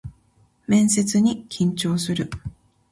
[0.65, 2.27] 面接に緊張する